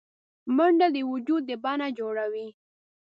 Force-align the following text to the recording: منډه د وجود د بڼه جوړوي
منډه 0.55 0.87
د 0.95 0.97
وجود 1.11 1.41
د 1.49 1.51
بڼه 1.63 1.87
جوړوي 1.99 2.47